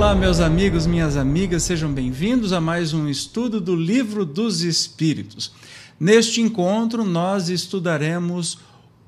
[0.00, 5.52] Olá, meus amigos, minhas amigas, sejam bem-vindos a mais um estudo do Livro dos Espíritos.
[6.00, 8.58] Neste encontro, nós estudaremos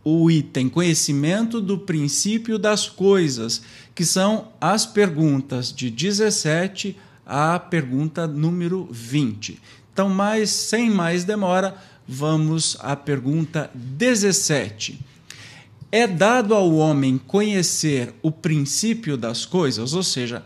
[0.04, 3.62] o item Conhecimento do Princípio das Coisas,
[3.94, 9.58] que são as perguntas de 17 à pergunta número 20.
[9.94, 11.74] Então, mais, sem mais demora,
[12.06, 15.00] vamos à pergunta 17.
[15.90, 20.44] É dado ao homem conhecer o princípio das coisas, ou seja,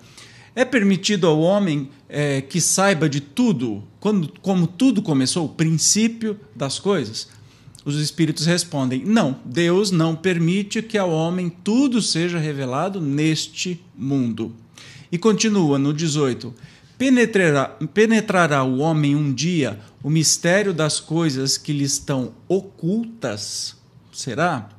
[0.57, 6.41] é permitido ao homem é, que saiba de tudo, quando, como tudo começou, o princípio
[6.57, 7.29] das coisas?
[7.85, 14.53] Os espíritos respondem: não, Deus não permite que ao homem tudo seja revelado neste mundo.
[15.13, 16.53] E continua no 18:
[16.97, 23.77] penetrará, penetrará o homem um dia o mistério das coisas que lhe estão ocultas?
[24.11, 24.71] Será?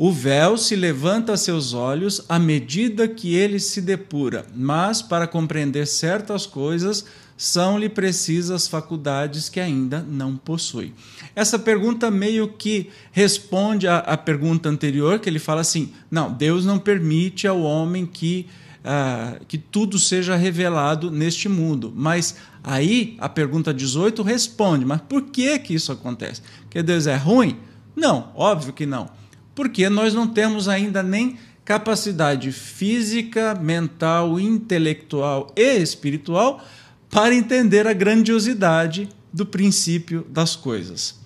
[0.00, 5.26] O véu se levanta a seus olhos à medida que ele se depura, mas para
[5.26, 7.04] compreender certas coisas
[7.36, 10.94] são-lhe precisas faculdades que ainda não possui.
[11.34, 16.64] Essa pergunta meio que responde à, à, pergunta anterior, que ele fala assim: não, Deus
[16.64, 18.46] não permite ao homem que,
[18.84, 21.92] uh, que tudo seja revelado neste mundo.
[21.92, 26.40] Mas aí a pergunta 18 responde: mas por que, que isso acontece?
[26.70, 27.56] Que Deus é ruim?
[27.96, 29.18] Não, óbvio que não
[29.58, 36.64] porque nós não temos ainda nem capacidade física, mental, intelectual e espiritual
[37.10, 41.18] para entender a grandiosidade do princípio das coisas.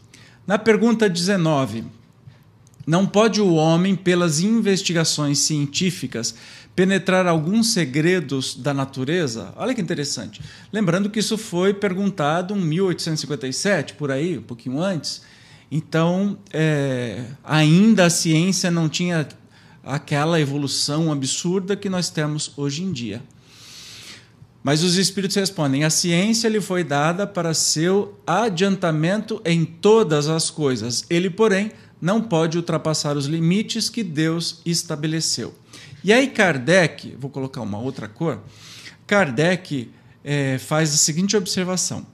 [0.47, 1.85] Na pergunta 19,
[2.87, 6.35] não pode o homem, pelas investigações científicas,
[6.75, 9.53] penetrar alguns segredos da natureza?
[9.57, 10.41] Olha que interessante.
[10.73, 15.21] Lembrando que isso foi perguntado em 1857, por aí, um pouquinho antes,
[15.75, 19.27] então, é, ainda a ciência não tinha
[19.83, 23.23] aquela evolução absurda que nós temos hoje em dia.
[24.63, 30.51] Mas os espíritos respondem: a ciência lhe foi dada para seu adiantamento em todas as
[30.51, 31.07] coisas.
[31.09, 35.55] Ele, porém, não pode ultrapassar os limites que Deus estabeleceu.
[36.05, 38.43] E aí, Kardec, vou colocar uma outra cor.
[39.07, 39.91] Kardec
[40.23, 42.07] é, faz a seguinte observação: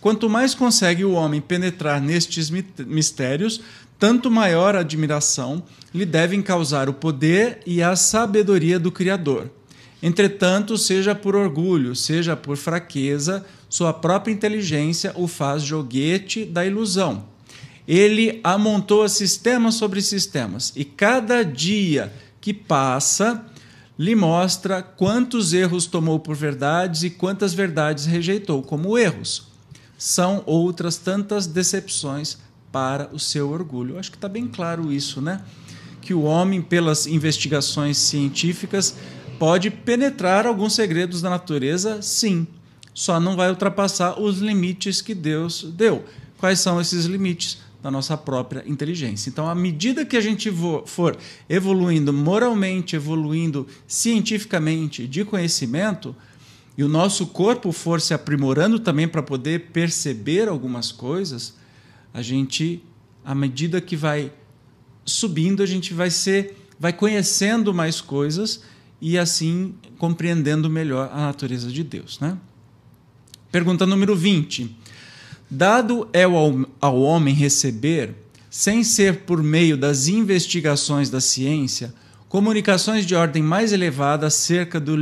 [0.00, 2.50] Quanto mais consegue o homem penetrar nestes
[2.86, 3.60] mistérios,
[3.98, 5.62] tanto maior admiração
[5.94, 9.50] lhe devem causar o poder e a sabedoria do Criador.
[10.02, 17.26] Entretanto, seja por orgulho, seja por fraqueza, sua própria inteligência o faz joguete da ilusão.
[17.86, 23.44] Ele amontoa sistemas sobre sistemas, e cada dia que passa
[23.98, 29.49] lhe mostra quantos erros tomou por verdades e quantas verdades rejeitou como erros
[30.00, 32.38] são outras tantas decepções
[32.72, 33.98] para o seu orgulho.
[33.98, 35.42] acho que está bem claro isso, né?
[36.00, 38.96] Que o homem, pelas investigações científicas,
[39.38, 42.46] pode penetrar alguns segredos da natureza, sim,
[42.94, 46.02] só não vai ultrapassar os limites que Deus deu.
[46.38, 47.58] Quais são esses limites?
[47.82, 49.30] Da nossa própria inteligência.
[49.30, 50.52] Então, à medida que a gente
[50.84, 51.16] for
[51.48, 56.14] evoluindo moralmente, evoluindo cientificamente de conhecimento,
[56.80, 61.52] e o nosso corpo for se aprimorando também para poder perceber algumas coisas,
[62.10, 62.82] a gente,
[63.22, 64.32] à medida que vai
[65.04, 68.62] subindo, a gente vai ser, vai conhecendo mais coisas
[68.98, 72.38] e assim compreendendo melhor a natureza de Deus, né?
[73.52, 74.74] Pergunta número 20.
[75.50, 78.14] Dado é ao, ao homem receber,
[78.48, 81.92] sem ser por meio das investigações da ciência,
[82.30, 84.96] comunicações de ordem mais elevada acerca do,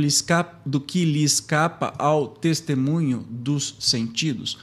[0.65, 4.57] do, que lhe escapa ao testemunho dos sentidos.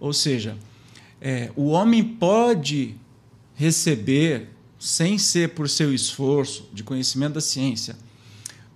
[0.00, 0.56] Ou seja,
[1.20, 2.94] é, o homem pode
[3.54, 4.48] receber,
[4.78, 7.94] sem ser por seu esforço de conhecimento da ciência,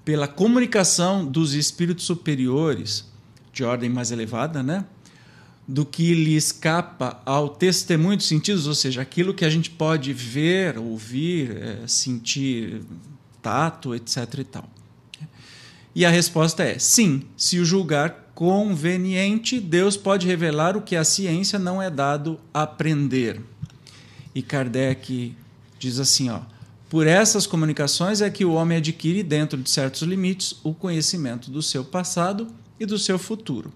[0.05, 3.07] pela comunicação dos espíritos superiores
[3.51, 4.85] de ordem mais elevada, né?
[5.67, 10.13] do que lhe escapa ao testemunho dos sentidos, ou seja, aquilo que a gente pode
[10.13, 12.83] ver, ouvir, é, sentir,
[13.43, 14.39] tato, etc.
[14.39, 14.65] E, tal.
[15.95, 21.05] e a resposta é sim, se o julgar conveniente, Deus pode revelar o que a
[21.05, 23.41] ciência não é dado aprender.
[24.35, 25.37] E Kardec
[25.79, 26.41] diz assim, ó,
[26.89, 31.63] por essas comunicações é que o homem adquire, dentro de certos limites, o conhecimento do
[31.63, 32.49] seu passado
[32.79, 33.73] e do seu futuro.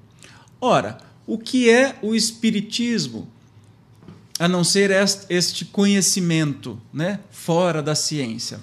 [0.60, 3.28] Ora, o que é o Espiritismo?
[4.38, 4.90] A não ser
[5.30, 8.60] este conhecimento né, fora da ciência.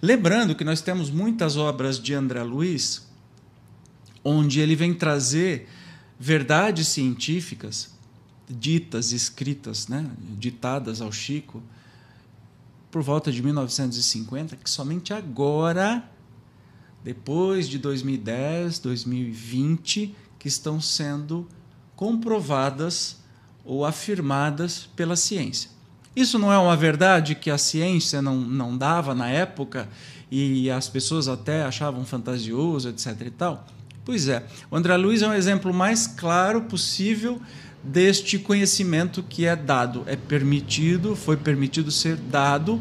[0.00, 3.06] Lembrando que nós temos muitas obras de André Luiz,
[4.22, 5.68] onde ele vem trazer
[6.18, 7.94] verdades científicas
[8.48, 10.08] ditas, escritas, né,
[10.38, 11.62] ditadas ao Chico
[12.90, 16.08] por volta de 1950, que somente agora,
[17.02, 21.48] depois de 2010, 2020, que estão sendo
[21.94, 23.18] comprovadas
[23.64, 25.75] ou afirmadas pela ciência.
[26.16, 29.86] Isso não é uma verdade que a ciência não, não dava na época
[30.30, 33.20] e as pessoas até achavam fantasioso, etc.
[33.26, 33.66] e tal?
[34.02, 37.38] Pois é, o André Luiz é um exemplo mais claro possível
[37.84, 42.80] deste conhecimento que é dado, é permitido, foi permitido ser dado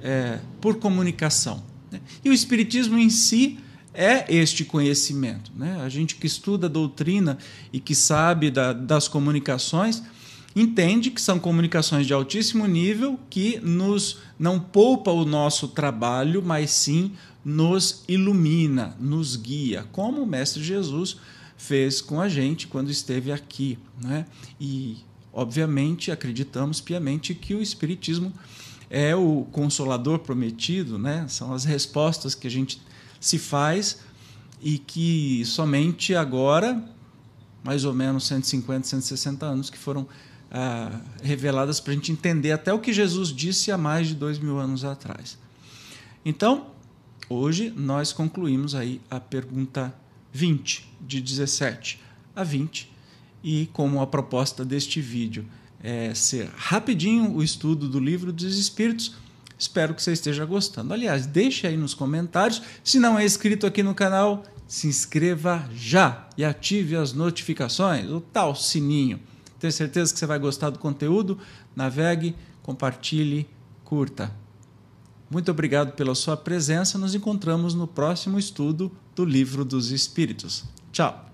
[0.00, 1.62] é, por comunicação.
[1.90, 2.00] Né?
[2.24, 3.58] E o Espiritismo em si
[3.92, 5.52] é este conhecimento.
[5.54, 5.80] Né?
[5.84, 7.36] A gente que estuda a doutrina
[7.72, 10.02] e que sabe da, das comunicações
[10.54, 16.70] entende que são comunicações de altíssimo nível que nos não poupa o nosso trabalho, mas
[16.70, 17.12] sim
[17.44, 21.16] nos ilumina, nos guia, como o Mestre Jesus
[21.56, 23.78] fez com a gente quando esteve aqui.
[24.00, 24.26] Né?
[24.60, 24.98] E,
[25.32, 28.32] obviamente, acreditamos piamente que o Espiritismo
[28.90, 31.26] é o consolador prometido, né?
[31.28, 32.80] são as respostas que a gente
[33.20, 34.00] se faz
[34.60, 36.82] e que somente agora,
[37.64, 40.06] mais ou menos 150, 160 anos, que foram
[40.54, 44.38] ah, reveladas para a gente entender até o que Jesus disse há mais de dois
[44.38, 45.38] mil anos atrás.
[46.24, 46.66] Então,
[47.26, 49.94] hoje nós concluímos aí a pergunta
[50.30, 52.00] 20, de 17
[52.36, 52.92] a 20,
[53.42, 55.46] e como a proposta deste vídeo
[55.82, 59.16] é ser rapidinho o estudo do livro dos Espíritos,
[59.58, 60.92] espero que você esteja gostando.
[60.92, 62.62] Aliás, deixe aí nos comentários.
[62.84, 68.20] Se não é inscrito aqui no canal, se inscreva já e ative as notificações, o
[68.20, 69.18] tal sininho.
[69.62, 71.38] Tenho certeza que você vai gostar do conteúdo.
[71.76, 73.48] Navegue, compartilhe,
[73.84, 74.34] curta.
[75.30, 76.98] Muito obrigado pela sua presença.
[76.98, 80.64] Nos encontramos no próximo estudo do Livro dos Espíritos.
[80.90, 81.31] Tchau!